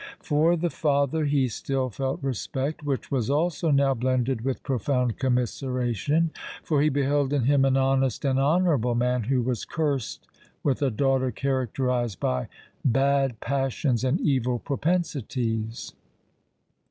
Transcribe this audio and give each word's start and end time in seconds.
For 0.19 0.55
the 0.57 0.71
father 0.71 1.25
he 1.25 1.47
still 1.47 1.91
felt 1.91 2.23
respect, 2.23 2.81
which 2.81 3.11
was 3.11 3.29
also 3.29 3.69
now 3.69 3.93
blended 3.93 4.41
with 4.43 4.63
profound 4.63 5.19
commiseration; 5.19 6.31
for 6.63 6.81
he 6.81 6.89
beheld 6.89 7.31
in 7.33 7.43
him 7.43 7.65
an 7.65 7.77
honest 7.77 8.25
and 8.25 8.39
honourable 8.39 8.95
man, 8.95 9.25
who 9.25 9.43
was 9.43 9.63
cursed 9.63 10.25
with 10.63 10.81
a 10.81 10.89
daughter 10.89 11.29
characterised 11.29 12.19
by 12.19 12.47
bad 12.83 13.39
passions 13.41 14.03
and 14.03 14.19
evil 14.21 14.57
propensities. 14.57 15.93